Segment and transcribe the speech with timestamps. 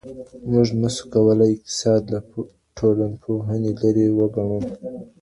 [0.51, 2.19] موږ نسو کولای اقتصاد له
[2.77, 4.59] ټولنپوهني لري وګڼو.